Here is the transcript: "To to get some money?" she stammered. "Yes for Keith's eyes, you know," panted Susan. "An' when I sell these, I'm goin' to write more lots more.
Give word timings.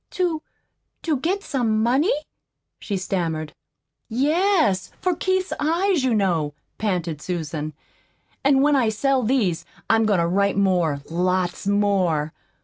"To 0.09 0.41
to 1.03 1.17
get 1.17 1.43
some 1.43 1.83
money?" 1.83 2.15
she 2.79 2.97
stammered. 2.97 3.53
"Yes 4.09 4.91
for 4.99 5.15
Keith's 5.15 5.53
eyes, 5.59 6.03
you 6.03 6.15
know," 6.15 6.55
panted 6.79 7.21
Susan. 7.21 7.73
"An' 8.43 8.63
when 8.63 8.75
I 8.75 8.89
sell 8.89 9.21
these, 9.21 9.63
I'm 9.91 10.07
goin' 10.07 10.17
to 10.19 10.25
write 10.25 10.57
more 10.57 11.01
lots 11.11 11.67
more. 11.67 12.33